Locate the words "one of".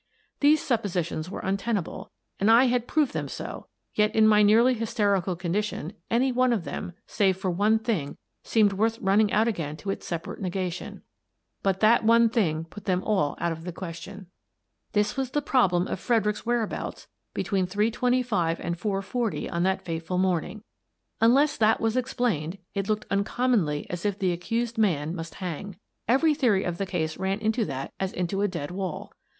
6.31-6.63